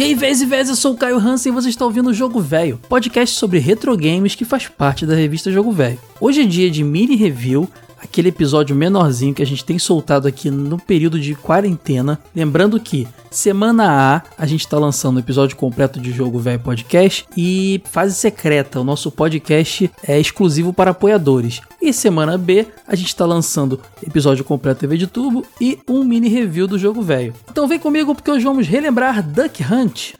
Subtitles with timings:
[0.00, 2.14] E aí, vez e vez, eu sou o Caio Hansen e você está ouvindo o
[2.14, 5.98] Jogo Velho, podcast sobre retro games que faz parte da revista Jogo Velho.
[6.18, 7.68] Hoje é dia de mini review
[8.02, 12.18] aquele episódio menorzinho que a gente tem soltado aqui no período de quarentena.
[12.34, 17.26] Lembrando que semana A a gente está lançando o episódio completo de Jogo Velho Podcast
[17.36, 21.60] e fase secreta, o nosso podcast é exclusivo para apoiadores.
[21.80, 26.28] E semana B a gente está lançando episódio completo TV de tubo e um mini
[26.28, 27.34] review do Jogo Velho.
[27.50, 30.14] Então vem comigo porque hoje vamos relembrar Duck Hunt.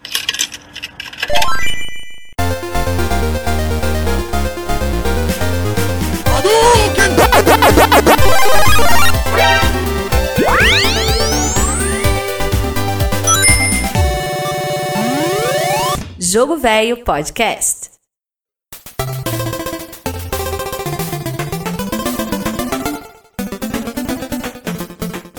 [16.18, 17.90] Jogo Velho Podcast.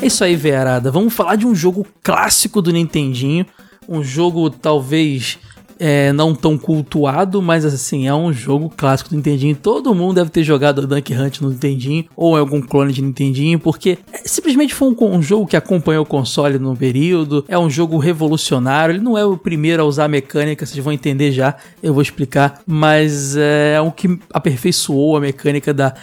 [0.01, 0.91] É isso aí, Verada.
[0.91, 3.45] Vamos falar de um jogo clássico do Nintendinho.
[3.87, 5.39] Um jogo talvez
[5.83, 9.55] é, não tão cultuado, mas assim, é um jogo clássico do Nintendinho.
[9.55, 13.97] Todo mundo deve ter jogado Dunk Hunt no Nintendinho, ou algum clone de Nintendinho, porque
[14.23, 18.93] simplesmente foi um, um, jogo que acompanhou o console no período, é um jogo revolucionário,
[18.93, 22.03] ele não é o primeiro a usar a mecânica, vocês vão entender já, eu vou
[22.03, 25.95] explicar, mas é um que aperfeiçoou a mecânica da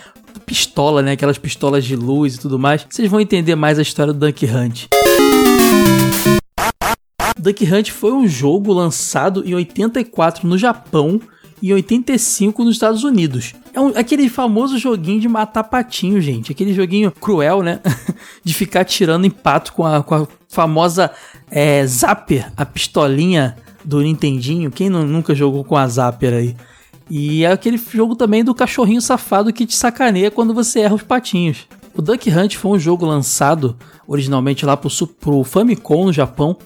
[0.44, 2.84] pistola, né, aquelas pistolas de luz e tudo mais.
[2.90, 4.88] Vocês vão entender mais a história do Dunk Hunt.
[7.38, 11.20] Duck Hunt foi um jogo lançado em 84 no Japão
[11.62, 13.54] e 85 nos Estados Unidos.
[13.72, 16.52] É um, aquele famoso joguinho de matar patinho, gente.
[16.52, 17.80] Aquele joguinho cruel, né?
[18.42, 21.10] de ficar tirando empato com a, com a famosa
[21.50, 24.70] é, Zapper, a pistolinha do Nintendinho.
[24.70, 26.56] Quem não, nunca jogou com a Zapper aí?
[27.10, 31.02] E é aquele jogo também do cachorrinho safado que te sacaneia quando você erra os
[31.02, 31.66] patinhos.
[31.94, 36.56] O Duck Hunt foi um jogo lançado originalmente lá pro, pro Famicom no Japão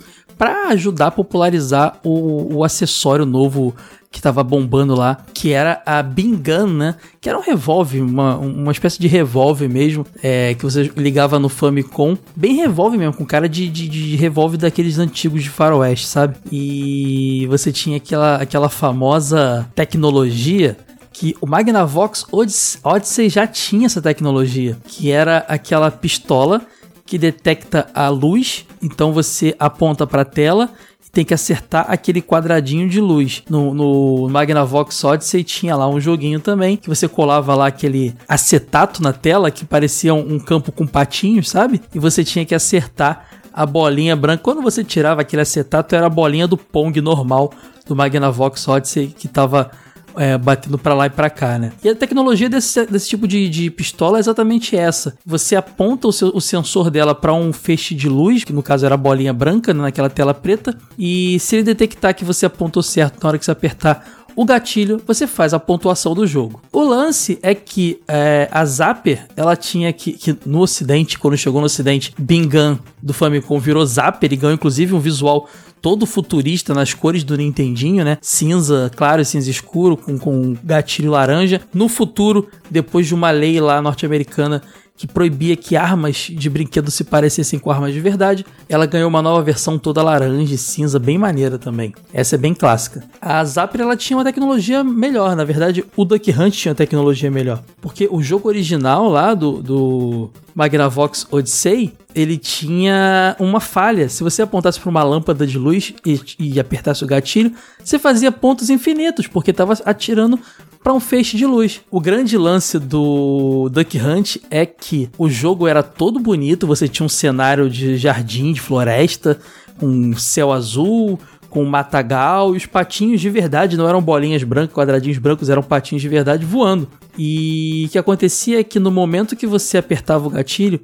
[0.43, 3.77] para ajudar a popularizar o, o acessório novo
[4.11, 6.97] que tava bombando lá, que era a Bingan, né?
[7.20, 11.48] Que era um revólver, uma, uma espécie de revólver mesmo, é, que você ligava no
[11.48, 12.19] Famicom.
[12.35, 16.35] Bem revólver mesmo, com cara de, de, de revólver daqueles antigos de faroeste, sabe?
[16.51, 20.77] E você tinha aquela, aquela famosa tecnologia
[21.13, 26.63] que o Magnavox Odyssey já tinha essa tecnologia, que era aquela pistola
[27.12, 30.70] que detecta a luz, então você aponta para a tela
[31.06, 33.42] e tem que acertar aquele quadradinho de luz.
[33.50, 39.02] No, no Magnavox Odyssey tinha lá um joguinho também, que você colava lá aquele acetato
[39.02, 41.83] na tela, que parecia um, um campo com patinhos, sabe?
[41.95, 44.42] E você tinha que acertar a bolinha branca.
[44.42, 47.52] Quando você tirava aquele acetato, era a bolinha do Pong normal
[47.86, 49.70] do Magnavox Odyssey, que estava
[50.17, 51.73] é, batendo para lá e para cá, né?
[51.83, 55.17] E a tecnologia desse, desse tipo de, de, pistola é exatamente essa.
[55.24, 58.86] Você aponta o, seu, o sensor dela para um feixe de luz, que no caso
[58.86, 62.83] era a bolinha branca, né, naquela tela preta, e se ele detectar que você apontou
[62.83, 66.62] certo na hora que você apertar o gatilho, você faz a pontuação do jogo.
[66.72, 71.61] O lance é que é, a Zapper, ela tinha que, que, no ocidente, quando chegou
[71.61, 75.48] no ocidente, Bingan do Famicom virou Zapper e ganhou inclusive um visual
[75.83, 78.17] todo futurista nas cores do Nintendinho, né?
[78.23, 81.61] Cinza claro cinza escuro, com, com gatilho laranja.
[81.75, 84.63] No futuro, depois de uma lei lá norte-americana
[84.97, 88.45] que proibia que armas de brinquedo se parecessem com armas de verdade.
[88.69, 91.92] Ela ganhou uma nova versão toda laranja e cinza, bem maneira também.
[92.13, 93.02] Essa é bem clássica.
[93.20, 97.31] A Zapper ela tinha uma tecnologia melhor, na verdade, o Duck Hunt tinha uma tecnologia
[97.31, 97.63] melhor.
[97.81, 104.08] Porque o jogo original lá do, do Magnavox Odyssey, ele tinha uma falha.
[104.08, 107.52] Se você apontasse para uma lâmpada de luz e, e, apertasse o gatilho,
[107.83, 110.39] você fazia pontos infinitos, porque estava atirando
[110.83, 111.81] para um feixe de luz.
[111.91, 117.07] O grande lance do Duck Hunt é que o jogo era todo bonito, você tinha
[117.07, 119.39] um cenário de jardim, de floresta,
[119.79, 125.19] com céu azul, com matagal e os patinhos de verdade não eram bolinhas brancas, quadradinhos
[125.19, 126.89] brancos, eram patinhos de verdade voando.
[127.17, 130.81] E o que acontecia é que no momento que você apertava o gatilho,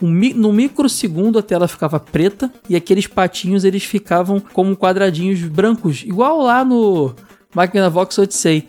[0.00, 6.42] no microsegundo a tela ficava preta e aqueles patinhos eles ficavam como quadradinhos brancos, igual
[6.42, 7.14] lá no
[7.54, 8.66] Magnavox Odyssey.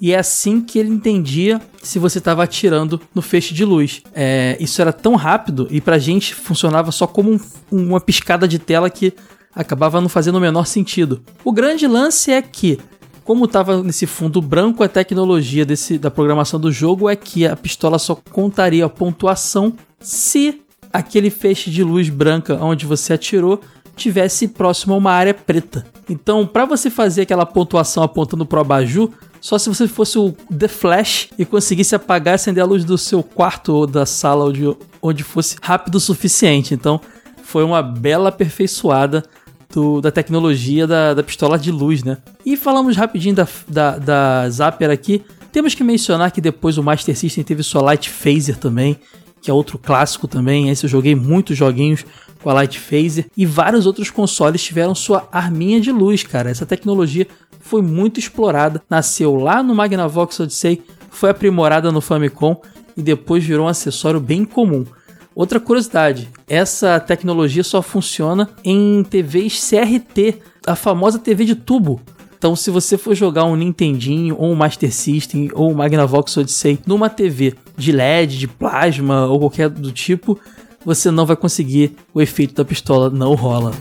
[0.00, 4.02] E é assim que ele entendia se você estava atirando no feixe de luz.
[4.14, 7.40] É, isso era tão rápido e pra gente funcionava só como um,
[7.70, 9.12] uma piscada de tela que
[9.54, 11.20] acabava não fazendo o menor sentido.
[11.44, 12.78] O grande lance é que,
[13.24, 17.56] como estava nesse fundo branco, a tecnologia desse, da programação do jogo é que a
[17.56, 20.62] pistola só contaria a pontuação se
[20.92, 23.60] aquele feixe de luz branca onde você atirou
[23.96, 25.84] tivesse próximo a uma área preta.
[26.08, 30.32] Então, para você fazer aquela pontuação apontando para o abajur, só se você fosse o
[30.56, 34.44] The Flash e conseguisse apagar e acender a luz do seu quarto ou da sala
[34.46, 36.74] onde, onde fosse rápido o suficiente.
[36.74, 37.00] Então,
[37.42, 39.24] foi uma bela aperfeiçoada
[39.72, 42.18] do, da tecnologia da, da pistola de luz, né?
[42.44, 45.22] E falamos rapidinho da, da, da Zapper aqui.
[45.52, 48.98] Temos que mencionar que depois o Master System teve sua Light Phaser também,
[49.40, 50.68] que é outro clássico também.
[50.68, 52.04] Esse eu joguei muitos joguinhos
[52.42, 53.26] com a Light Phaser.
[53.36, 56.50] E vários outros consoles tiveram sua arminha de luz, cara.
[56.50, 57.26] Essa tecnologia
[57.68, 58.82] foi muito explorada.
[58.88, 62.56] Nasceu lá no Magnavox Odyssey, foi aprimorada no Famicom
[62.96, 64.86] e depois virou um acessório bem comum.
[65.34, 72.00] Outra curiosidade, essa tecnologia só funciona em TVs CRT, a famosa TV de tubo.
[72.38, 76.78] Então, se você for jogar um Nintendinho, ou um Master System, ou um Magnavox Odyssey
[76.86, 80.40] numa TV de LED, de plasma ou qualquer do tipo,
[80.84, 83.72] você não vai conseguir o efeito da pistola, não rola.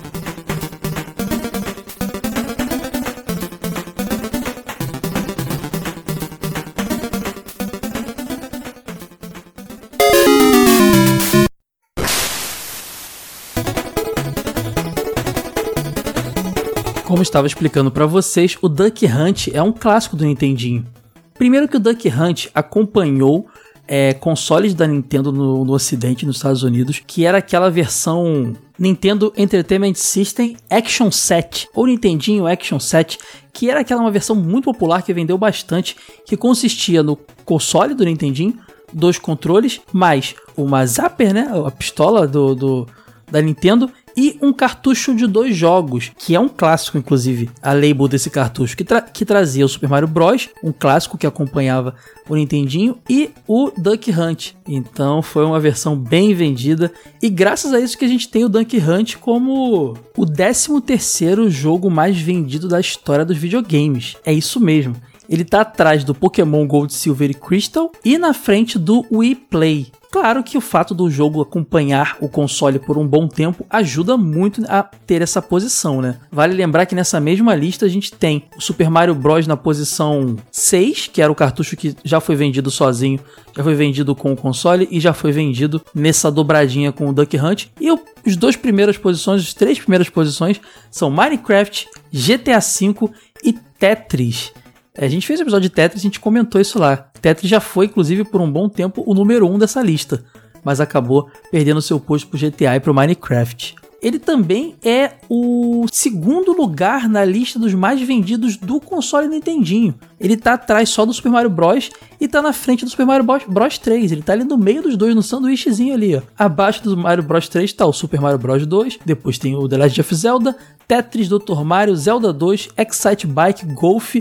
[17.18, 20.86] Como estava explicando para vocês, o Duck Hunt é um clássico do Nintendinho.
[21.34, 23.48] Primeiro que o Duck Hunt acompanhou
[23.88, 29.34] é, consoles da Nintendo no, no Ocidente, nos Estados Unidos, que era aquela versão Nintendo
[29.36, 33.18] Entertainment System Action Set, ou Nintendinho Action Set,
[33.52, 38.06] que era aquela uma versão muito popular que vendeu bastante, que consistia no console do
[38.06, 38.60] Nintendinho,
[38.94, 42.88] dois controles, mais uma Zapper, né, a pistola do, do
[43.31, 48.08] da Nintendo e um cartucho de dois jogos, que é um clássico, inclusive, a label
[48.08, 51.94] desse cartucho, que, tra que trazia o Super Mario Bros., um clássico que acompanhava
[52.28, 54.54] o Nintendinho, e o Duck Hunt.
[54.68, 56.92] Então foi uma versão bem vendida,
[57.22, 61.50] e graças a isso que a gente tem o Duck Hunt como o 13 terceiro
[61.50, 64.16] jogo mais vendido da história dos videogames.
[64.25, 64.96] É isso mesmo.
[65.30, 69.92] Ele tá atrás do Pokémon Gold, Silver e Crystal e na frente do Wii Play.
[70.12, 74.63] Claro que o fato do jogo acompanhar o console por um bom tempo ajuda muito
[74.68, 76.18] a ter essa posição, né?
[76.31, 80.36] Vale lembrar que nessa mesma lista a gente tem o Super Mario Bros na posição
[80.51, 83.19] 6, que era o cartucho que já foi vendido sozinho,
[83.56, 87.38] já foi vendido com o console e já foi vendido nessa dobradinha com o Duck
[87.38, 87.68] Hunt.
[87.80, 87.92] E
[88.25, 90.59] os dois primeiras posições, as três primeiras posições
[90.89, 93.09] são Minecraft, GTA V
[93.44, 94.51] e Tetris.
[94.98, 96.98] A gente fez um episódio de Tetris a gente comentou isso lá.
[97.22, 100.24] Tetris já foi, inclusive, por um bom tempo, o número 1 um dessa lista,
[100.64, 103.76] mas acabou perdendo seu posto pro GTA e pro Minecraft.
[104.02, 109.96] Ele também é o segundo lugar na lista dos mais vendidos do console Nintendinho.
[110.20, 111.90] Ele tá atrás só do Super Mario Bros.
[112.22, 114.12] e tá na frente do Super Mario Bros 3.
[114.12, 116.22] Ele tá ali no meio dos dois, no sanduíchezinho ali, ó.
[116.38, 119.78] Abaixo do Mario Bros 3 tá o Super Mario Bros 2, depois tem o The
[119.78, 120.56] Legend of Zelda,
[120.88, 121.64] Tetris, Dr.
[121.66, 124.16] Mario, Zelda 2, Excite Bike, Golf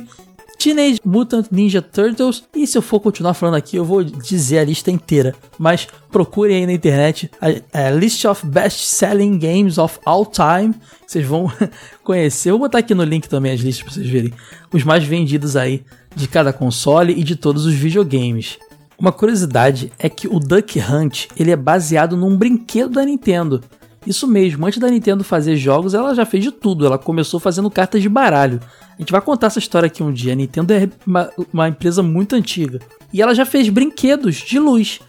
[0.67, 2.43] Teenage Mutant Ninja Turtles.
[2.53, 5.33] E se eu for continuar falando aqui, eu vou dizer a lista inteira.
[5.57, 10.75] Mas procurem aí na internet a, a List of Best Selling Games of All Time.
[11.07, 11.53] Vocês vão
[12.03, 12.51] conhecer.
[12.51, 14.33] Vou botar aqui no link também as listas para vocês verem.
[14.73, 15.85] Os mais vendidos aí
[16.17, 18.59] de cada console e de todos os videogames.
[18.99, 23.63] Uma curiosidade é que o Duck Hunt ele é baseado num brinquedo da Nintendo.
[24.07, 26.87] Isso mesmo, antes da Nintendo fazer jogos, ela já fez de tudo.
[26.87, 28.61] Ela começou fazendo cartas de baralho.
[28.97, 30.33] A gente vai contar essa história aqui um dia.
[30.33, 32.79] A Nintendo é uma, uma empresa muito antiga.
[33.13, 35.01] E ela já fez brinquedos de luz.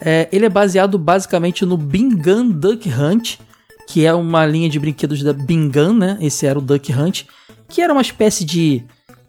[0.00, 3.38] É, ele é baseado basicamente no Bingan Duck Hunt,
[3.86, 6.18] que é uma linha de brinquedos da Bingan, né?
[6.20, 7.24] Esse era o Duck Hunt,
[7.68, 8.82] que era uma espécie de,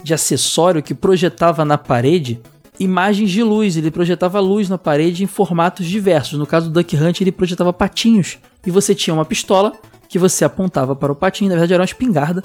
[0.03, 2.39] de acessório que projetava na parede
[2.79, 3.77] imagens de luz.
[3.77, 6.39] Ele projetava luz na parede em formatos diversos.
[6.39, 8.37] No caso do Duck Hunt, ele projetava patinhos.
[8.67, 9.71] E você tinha uma pistola
[10.09, 12.43] que você apontava para o patinho, na verdade era uma espingarda,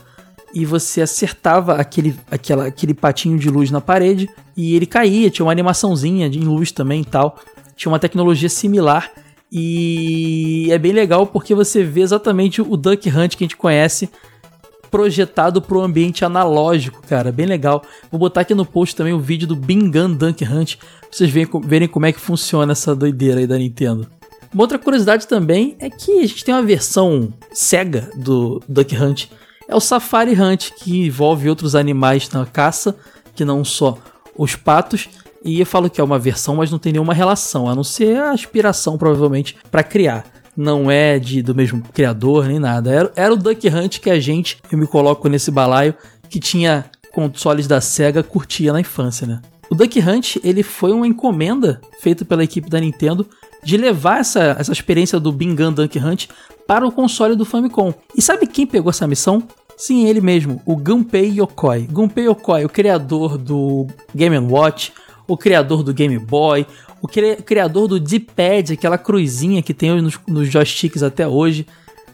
[0.54, 5.44] e você acertava aquele, aquela, aquele patinho de luz na parede e ele caía, tinha
[5.44, 7.38] uma animaçãozinha de luz também e tal.
[7.74, 9.10] Tinha uma tecnologia similar
[9.50, 14.08] e é bem legal porque você vê exatamente o Duck Hunt que a gente conhece
[14.92, 17.82] projetado para o ambiente analógico, cara, bem legal.
[18.12, 21.30] Vou botar aqui no post também o vídeo do Bingan Duck Hunt, pra vocês
[21.64, 24.06] verem como é que funciona essa doideira aí da Nintendo.
[24.52, 29.28] Uma outra curiosidade também é que a gente tem uma versão cega do Duck Hunt
[29.72, 32.94] é o Safari Hunt, que envolve outros animais na caça,
[33.34, 33.96] que não só
[34.36, 35.08] os patos.
[35.42, 38.18] E eu falo que é uma versão, mas não tem nenhuma relação, a não ser
[38.18, 40.26] a aspiração, provavelmente, para criar.
[40.54, 42.92] Não é de, do mesmo criador nem nada.
[42.92, 45.94] Era, era o Duck Hunt que a gente, eu me coloco nesse balaio,
[46.28, 49.40] que tinha consoles da SEGA, curtia na infância, né?
[49.70, 53.26] O Duck Hunt ele foi uma encomenda feita pela equipe da Nintendo
[53.62, 56.26] de levar essa, essa experiência do Bingan Duck Hunt
[56.66, 57.92] para o console do Famicom.
[58.16, 59.42] E sabe quem pegou essa missão?
[59.76, 61.88] Sim, ele mesmo, o Gunpei Yokoi.
[61.90, 64.92] Gunpei Yokoi, o criador do Game Watch,
[65.26, 66.66] o criador do Game Boy,
[67.00, 71.66] o criador do D-Pad, aquela cruzinha que tem nos, nos joysticks até hoje.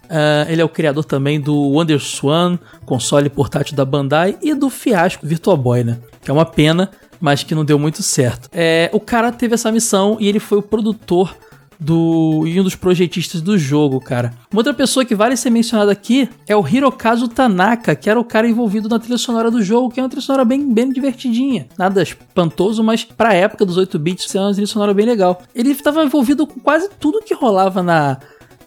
[0.05, 4.71] Uh, ele é o criador também do Wonder Swan, console portátil da Bandai, e do
[4.71, 5.99] fiasco Virtual Boy, né?
[6.23, 6.91] Que é uma pena,
[7.21, 8.49] mas que não deu muito certo.
[8.53, 11.35] É, o cara teve essa missão e ele foi o produtor
[11.79, 14.33] do e um dos projetistas do jogo, cara.
[14.53, 18.25] Uma outra pessoa que vale ser mencionada aqui é o Hirokazu Tanaka, que era o
[18.25, 21.69] cara envolvido na trilha sonora do jogo, que é uma trilha sonora bem, bem divertidinha.
[21.79, 25.41] Nada espantoso, mas pra época dos 8 bits, é uma trilha sonora bem legal.
[25.55, 28.19] Ele estava envolvido com quase tudo que rolava na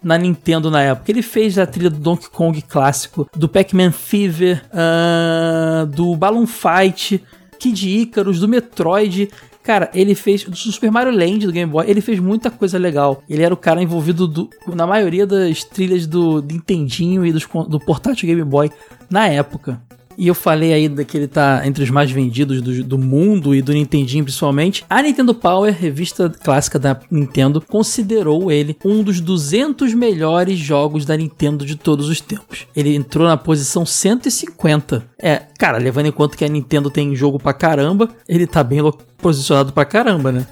[0.04, 1.12] na Nintendo na época.
[1.12, 7.24] Ele fez a trilha do Donkey Kong clássico, do Pac-Man Fever, uh, do Balloon Fight,
[7.62, 9.30] Kid Icarus, do Metroid.
[9.62, 13.24] Cara, ele fez do Super Mario Land do Game Boy, ele fez muita coisa legal.
[13.30, 17.80] Ele era o cara envolvido do, na maioria das trilhas do Nintendinho e dos, do
[17.80, 18.72] portátil Game Boy
[19.08, 19.80] na época.
[20.22, 23.62] E eu falei aí que ele tá entre os mais vendidos do, do, mundo e
[23.64, 24.86] do Nintendinho principalmente.
[24.88, 31.18] A Nintendo Power, revista clássica da Nintendo, considerou ele um dos 200 melhores jogos da
[31.18, 32.68] Nintendo de todos os tempos.
[32.76, 35.04] Ele entrou na posição 150.
[35.18, 38.80] É, cara, levando em conta que a Nintendo tem jogo pra caramba, ele tá bem
[39.18, 40.46] posicionado pra caramba, né?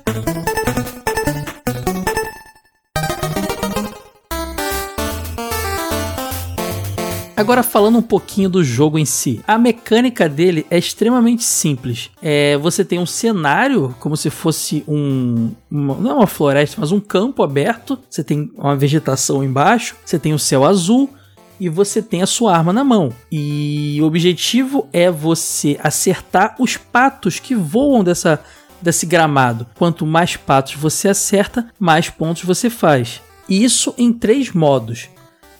[7.39, 9.39] Agora falando um pouquinho do jogo em si.
[9.47, 12.11] A mecânica dele é extremamente simples.
[12.21, 16.91] É, você tem um cenário como se fosse um, uma, não é uma floresta, mas
[16.91, 17.97] um campo aberto.
[18.09, 21.09] Você tem uma vegetação embaixo, você tem o céu azul,
[21.57, 23.09] e você tem a sua arma na mão.
[23.31, 28.43] E o objetivo é você acertar os patos que voam dessa,
[28.81, 29.65] desse gramado.
[29.77, 33.21] Quanto mais patos você acerta, mais pontos você faz.
[33.47, 35.07] E isso em três modos.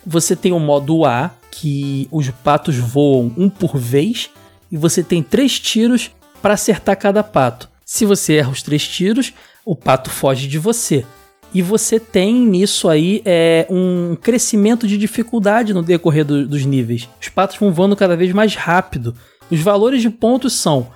[0.05, 4.29] Você tem o modo A, que os patos voam um por vez
[4.71, 7.69] e você tem três tiros para acertar cada pato.
[7.85, 9.33] Se você erra os três tiros,
[9.65, 11.05] o pato foge de você.
[11.53, 17.09] E você tem nisso aí é, um crescimento de dificuldade no decorrer do, dos níveis.
[17.19, 19.15] Os patos vão voando cada vez mais rápido.
[19.49, 20.87] Os valores de pontos são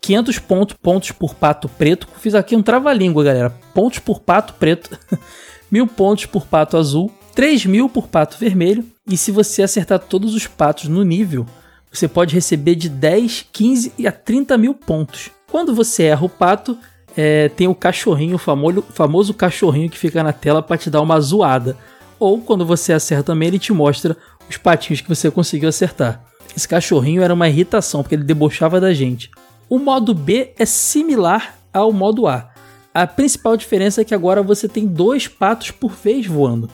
[0.00, 2.08] 500 pontos, pontos por pato preto.
[2.18, 3.50] Fiz aqui um trava-língua, galera.
[3.72, 4.98] Pontos por pato preto.
[5.70, 7.12] 1000 pontos por pato azul.
[7.34, 8.84] 3 mil por pato vermelho.
[9.06, 11.46] E se você acertar todos os patos no nível,
[11.90, 15.30] você pode receber de 10, 15 e a 30 mil pontos.
[15.50, 16.78] Quando você erra o pato,
[17.16, 21.00] é, tem o cachorrinho, o famoso, famoso cachorrinho que fica na tela para te dar
[21.00, 21.76] uma zoada.
[22.18, 24.16] Ou quando você acerta também, ele te mostra
[24.48, 26.24] os patinhos que você conseguiu acertar.
[26.56, 29.30] Esse cachorrinho era uma irritação, porque ele debochava da gente.
[29.68, 32.50] O modo B é similar ao modo A.
[32.94, 36.68] A principal diferença é que agora você tem dois patos por vez voando.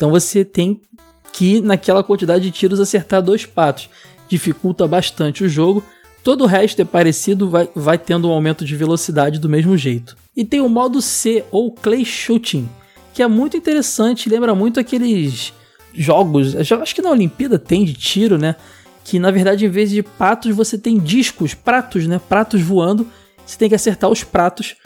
[0.00, 0.80] Então você tem
[1.30, 3.90] que, naquela quantidade de tiros, acertar dois patos.
[4.30, 5.84] Dificulta bastante o jogo.
[6.24, 10.16] Todo o resto é parecido, vai, vai tendo um aumento de velocidade do mesmo jeito.
[10.34, 12.66] E tem o modo C, ou Clay Shooting,
[13.12, 15.52] que é muito interessante, lembra muito aqueles
[15.92, 18.56] jogos, acho que na Olimpíada tem de tiro, né?
[19.04, 22.18] Que na verdade, em vez de patos, você tem discos, pratos, né?
[22.26, 23.06] Pratos voando.
[23.44, 24.76] Você tem que acertar os pratos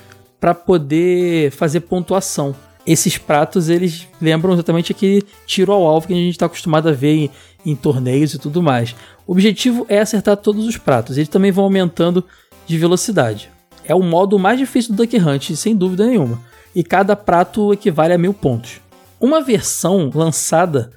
[0.40, 2.52] para poder fazer pontuação
[2.86, 6.92] esses pratos eles lembram exatamente aquele tiro ao alvo que a gente está acostumado a
[6.92, 7.30] ver em,
[7.64, 8.94] em, torneios e tudo mais.
[9.26, 12.24] O objetivo é acertar todos os pratos, eles também vão aumentando
[12.66, 13.50] de velocidade.
[13.84, 16.40] É o modo mais difícil do Duck Hunt, sem dúvida nenhuma,
[16.74, 18.80] e cada prato equivale a mil pontos.
[19.20, 20.90] Uma versão lançada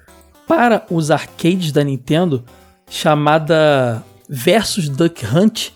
[0.48, 2.44] para os arcades da Nintendo,
[2.89, 5.70] chamada Versus Duck Hunt,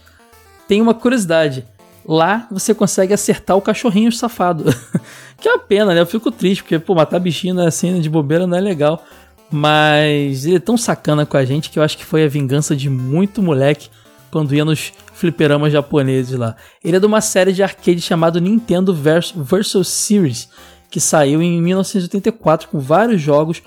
[0.68, 1.65] tem uma curiosidade.
[2.05, 4.65] Lá você consegue acertar o cachorrinho safado.
[5.39, 6.01] que é uma pena, né?
[6.01, 9.03] Eu fico triste, porque, pô, matar bichinho assim, de bobeira não é legal.
[9.51, 12.75] Mas ele é tão sacana com a gente que eu acho que foi a vingança
[12.75, 13.89] de muito moleque
[14.31, 16.55] quando ia nos fliperamas japoneses lá.
[16.84, 20.50] Ele é de uma série de arcade chamado Nintendo Vers Versus Series,
[20.89, 23.62] que saiu em 1984 com vários jogos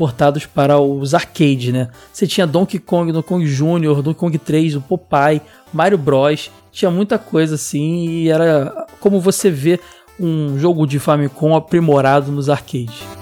[0.00, 1.90] portados para os arcades, né?
[2.10, 5.42] Você tinha Donkey Kong, Donkey Kong Jr., Donkey Kong 3, o Popeye,
[5.74, 6.50] Mario Bros.
[6.72, 9.78] Tinha muita coisa assim e era como você vê
[10.18, 13.19] um jogo de Famicom aprimorado nos arcades.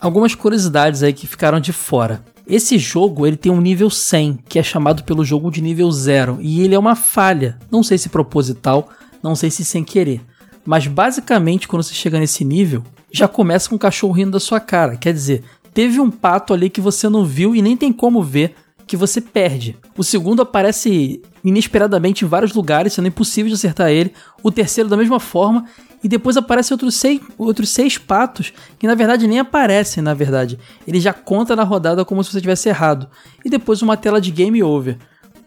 [0.00, 2.24] Algumas curiosidades aí que ficaram de fora.
[2.46, 6.38] Esse jogo ele tem um nível 100, que é chamado pelo jogo de nível 0,
[6.40, 7.58] e ele é uma falha.
[7.70, 8.88] Não sei se proposital,
[9.22, 10.22] não sei se sem querer.
[10.64, 14.58] Mas basicamente, quando você chega nesse nível, já começa com o cachorro rindo da sua
[14.58, 14.96] cara.
[14.96, 18.54] Quer dizer, teve um pato ali que você não viu e nem tem como ver
[18.90, 19.76] que você perde.
[19.96, 24.12] O segundo aparece inesperadamente em vários lugares, sendo impossível de acertar ele.
[24.42, 25.64] O terceiro da mesma forma.
[26.02, 30.58] E depois aparecem outros seis, outros seis patos que na verdade nem aparecem, na verdade.
[30.88, 33.06] Ele já conta na rodada como se você tivesse errado.
[33.44, 34.98] E depois uma tela de game over.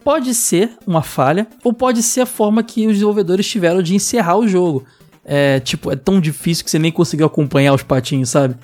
[0.05, 4.37] Pode ser uma falha, ou pode ser a forma que os desenvolvedores tiveram de encerrar
[4.37, 4.85] o jogo.
[5.25, 8.55] É tipo, é tão difícil que você nem conseguiu acompanhar os patinhos, sabe?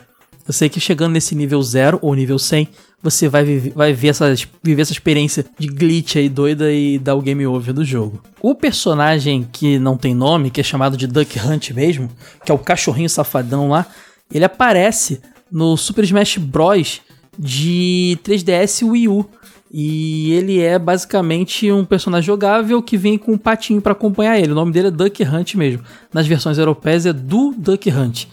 [0.47, 2.69] Eu sei que chegando nesse nível 0 ou nível 100,
[3.01, 7.15] você vai, viver, vai ver essa, viver essa experiência de glitch aí doida e dar
[7.15, 8.21] o game over do jogo.
[8.41, 12.09] O personagem que não tem nome, que é chamado de Duck Hunt mesmo,
[12.45, 13.85] que é o cachorrinho safadão lá,
[14.31, 17.01] ele aparece no Super Smash Bros.
[17.37, 19.29] de 3DS e Wii U.
[19.71, 24.51] E ele é basicamente um personagem jogável que vem com um patinho para acompanhar ele.
[24.51, 25.83] O nome dele é Duck Hunt mesmo.
[26.11, 28.25] Nas versões europeias é do Duck Hunt.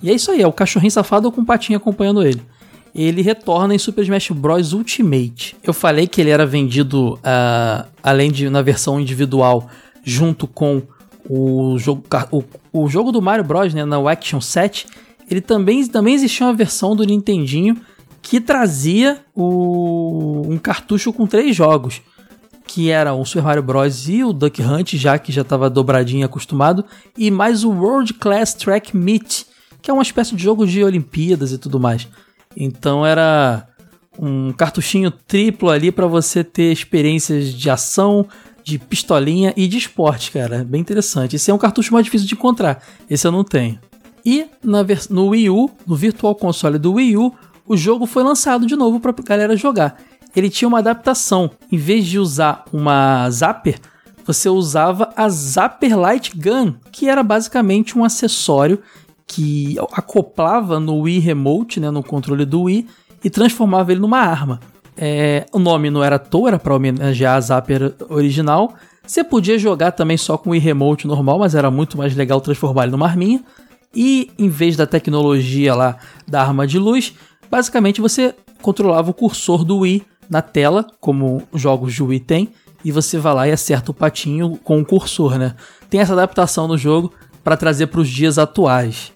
[0.00, 2.40] E é isso aí, é o cachorrinho safado com o patinho acompanhando ele.
[2.94, 4.72] Ele retorna em Super Smash Bros.
[4.72, 5.56] Ultimate.
[5.62, 9.68] Eu falei que ele era vendido, uh, além de na versão individual,
[10.04, 10.82] junto com
[11.28, 13.74] o jogo, o, o jogo do Mario Bros.
[13.74, 14.86] Né, na Action 7.
[15.28, 17.76] Ele também, também existia uma versão do Nintendinho
[18.22, 22.00] que trazia o, um cartucho com três jogos
[22.66, 24.08] que era o Super Mario Bros.
[24.08, 26.84] e o Duck Hunt, já que já estava dobradinho acostumado,
[27.16, 29.44] e mais o World Class Track Meet,
[29.82, 32.08] que é uma espécie de jogo de Olimpíadas e tudo mais.
[32.56, 33.66] Então era
[34.18, 38.26] um cartuchinho triplo ali para você ter experiências de ação,
[38.62, 40.64] de pistolinha e de esporte, cara.
[40.64, 41.36] Bem interessante.
[41.36, 42.82] Esse é um cartucho mais difícil de encontrar.
[43.08, 43.78] Esse eu não tenho.
[44.24, 47.34] E na no Wii U, no Virtual Console do Wii U,
[47.66, 50.00] o jogo foi lançado de novo para galera jogar.
[50.34, 51.50] Ele tinha uma adaptação.
[51.70, 53.78] Em vez de usar uma Zapper,
[54.26, 58.80] você usava a Zapper Light Gun, que era basicamente um acessório
[59.26, 62.86] que acoplava no Wii Remote, né, no controle do Wii,
[63.22, 64.60] e transformava ele numa arma.
[64.96, 68.74] É, o nome não era toa, era para homenagear a Zapper original.
[69.06, 72.40] Você podia jogar também só com o Wii Remote normal, mas era muito mais legal
[72.40, 73.42] transformar ele numa arminha.
[73.94, 77.14] E em vez da tecnologia lá da arma de luz,
[77.50, 82.48] basicamente você controlava o cursor do Wii na tela, como jogos de Wii tem,
[82.84, 85.54] e você vai lá e acerta o patinho com o cursor, né?
[85.88, 87.12] Tem essa adaptação no jogo
[87.44, 89.14] para trazer para os dias atuais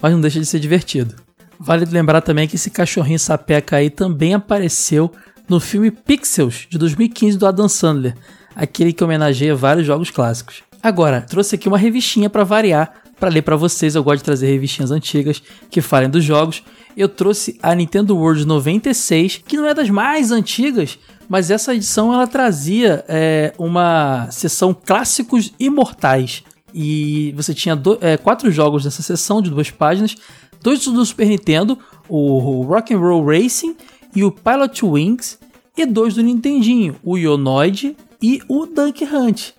[0.00, 1.14] mas não deixa de ser divertido.
[1.58, 5.10] Vale lembrar também que esse cachorrinho sapeca aí também apareceu
[5.48, 8.14] no filme Pixels de 2015 do Adam Sandler,
[8.54, 10.62] aquele que homenageia vários jogos clássicos.
[10.80, 13.96] Agora, trouxe aqui uma revistinha para variar, para ler para vocês.
[13.96, 16.62] Eu gosto de trazer revistinhas antigas que falem dos jogos.
[16.96, 20.96] Eu trouxe a Nintendo World 96, que não é das mais antigas,
[21.28, 26.44] mas essa edição ela trazia é, uma sessão clássicos imortais.
[26.74, 30.16] E você tinha do, é, quatro jogos dessa sessão de duas páginas,
[30.62, 31.78] dois do Super Nintendo,
[32.08, 33.76] o Rock and Roll Racing
[34.14, 35.38] e o Pilot Wings,
[35.76, 39.50] e dois do Nintendinho, o Ionoid e o Dunk Hunt.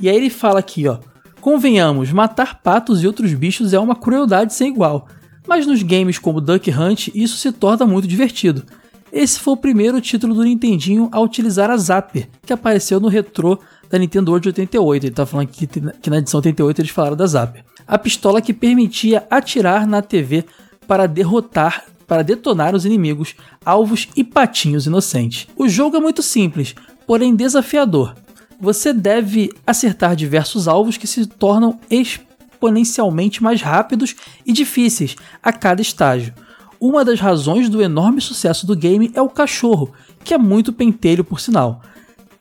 [0.00, 0.98] E aí ele fala aqui, ó,
[1.40, 5.06] convenhamos, matar patos e outros bichos é uma crueldade sem igual,
[5.46, 8.64] mas nos games como Duck Hunt isso se torna muito divertido.
[9.12, 13.58] Esse foi o primeiro título do Nintendinho a utilizar a Zapper, que apareceu no retrô
[13.90, 15.06] da Nintendo World 88.
[15.06, 17.64] Ele tá falando que, que na edição 88 eles falaram da Zapper.
[17.86, 20.44] A pistola que permitia atirar na TV
[20.86, 25.48] para derrotar, para detonar os inimigos, alvos e patinhos inocentes.
[25.56, 26.74] O jogo é muito simples,
[27.06, 28.14] porém desafiador.
[28.60, 34.14] Você deve acertar diversos alvos que se tornam exponencialmente mais rápidos
[34.46, 36.34] e difíceis a cada estágio.
[36.78, 41.24] Uma das razões do enorme sucesso do game é o cachorro, que é muito pentelho
[41.24, 41.82] por sinal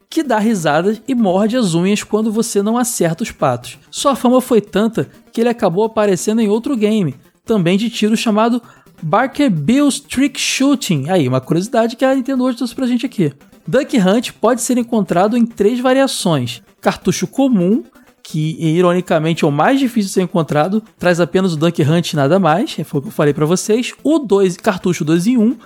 [0.09, 3.77] que dá risadas e morde as unhas quando você não acerta os patos.
[3.91, 8.61] Sua fama foi tanta que ele acabou aparecendo em outro game, também de tiro chamado
[9.03, 11.09] Barker Bill's Trick Shooting.
[11.09, 13.31] Aí, uma curiosidade que a Nintendo hoje trouxe pra gente aqui.
[13.67, 17.83] Duck Hunt pode ser encontrado em três variações: cartucho comum,
[18.23, 22.15] que ironicamente é o mais difícil de ser encontrado, traz apenas o Duck Hunt e
[22.15, 23.93] nada mais, foi o que eu falei para vocês.
[24.03, 25.57] O 2, cartucho 2 em 1, um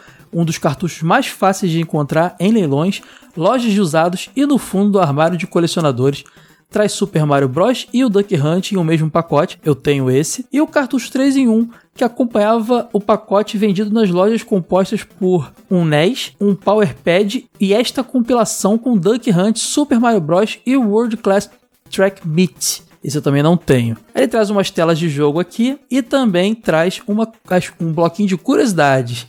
[0.44, 3.02] dos cartuchos mais fáceis de encontrar em leilões,
[3.36, 6.24] lojas de usados e no fundo do armário de colecionadores.
[6.70, 7.88] Traz Super Mario Bros.
[7.94, 11.38] e o Duck Hunt em um mesmo pacote, eu tenho esse, e o cartucho 3
[11.38, 16.96] em 1, que acompanhava o pacote vendido nas lojas compostas por um NES, um Power
[16.96, 20.58] Pad e esta compilação com Duck Hunt, Super Mario Bros.
[20.66, 21.48] e o World Class
[21.92, 22.82] Track Meet.
[23.04, 23.98] Esse eu também não tenho.
[24.16, 27.32] Ele traz umas telas de jogo aqui e também traz uma,
[27.80, 29.28] um bloquinho de curiosidades.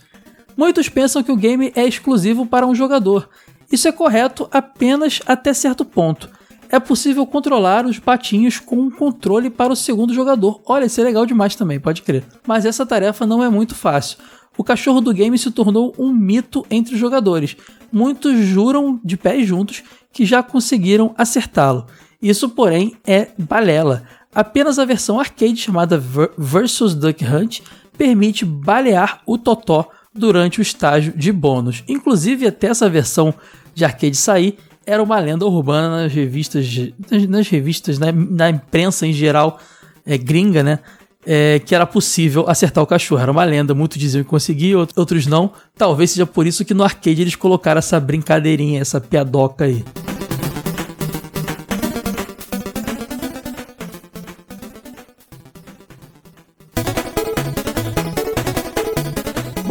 [0.56, 3.28] Muitos pensam que o game é exclusivo para um jogador.
[3.70, 6.28] Isso é correto apenas até certo ponto.
[6.68, 10.60] É possível controlar os patinhos com um controle para o segundo jogador.
[10.66, 12.24] Olha, isso é legal demais também, pode crer.
[12.46, 14.18] Mas essa tarefa não é muito fácil.
[14.56, 17.56] O cachorro do game se tornou um mito entre os jogadores,
[17.92, 21.86] muitos juram de pés juntos que já conseguiram acertá-lo.
[22.22, 24.04] Isso, porém, é balela.
[24.32, 26.02] Apenas a versão arcade chamada
[26.38, 27.60] Versus Duck Hunt
[27.98, 31.82] permite balear o Totó durante o estágio de bônus.
[31.88, 33.34] Inclusive, até essa versão
[33.74, 36.66] de arcade sair, era uma lenda urbana nas revistas,
[37.28, 39.58] nas, revistas, na, na, imprensa em geral,
[40.06, 40.78] é, gringa, né?
[41.26, 43.22] É, que era possível acertar o cachorro.
[43.22, 45.52] Era uma lenda, muitos diziam que conseguia, outros não.
[45.74, 49.82] Talvez seja por isso que no arcade eles colocaram essa brincadeirinha, essa piadoca aí.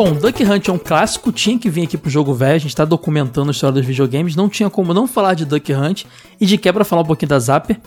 [0.03, 2.75] Bom, Duck Hunt é um clássico, tinha que vir aqui pro jogo velho, a gente
[2.75, 6.03] tá documentando a história dos videogames, não tinha como não falar de Duck Hunt
[6.41, 7.79] e de quebra falar um pouquinho da Zapper,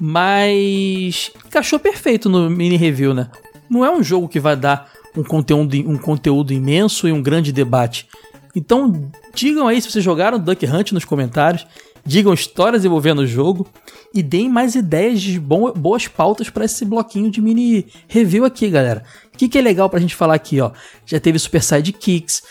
[0.00, 3.30] mas encaixou perfeito no mini review, né?
[3.70, 7.52] Não é um jogo que vai dar um conteúdo, um conteúdo imenso e um grande
[7.52, 8.08] debate.
[8.56, 11.64] Então, digam aí se vocês jogaram Duck Hunt nos comentários,
[12.04, 13.64] digam histórias envolvendo o jogo
[14.12, 19.04] e deem mais ideias de boas pautas para esse bloquinho de mini review aqui, galera.
[19.34, 20.70] O que, que é legal pra gente falar aqui, ó?
[21.04, 22.42] Já teve Super Sidekicks,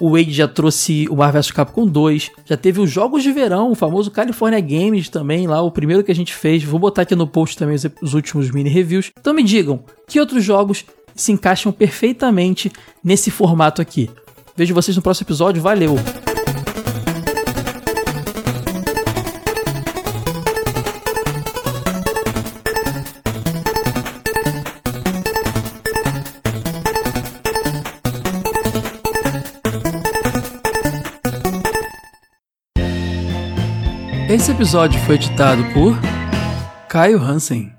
[0.00, 3.72] o Wade já trouxe o Marvel vs Capcom 2, já teve os jogos de verão,
[3.72, 6.62] o famoso California Games também, lá o primeiro que a gente fez.
[6.62, 9.10] Vou botar aqui no post também os, os últimos mini reviews.
[9.18, 12.70] Então me digam, que outros jogos se encaixam perfeitamente
[13.02, 14.08] nesse formato aqui?
[14.56, 15.96] Vejo vocês no próximo episódio, valeu!
[34.58, 35.96] Episódio foi editado por
[36.88, 37.77] Caio Hansen.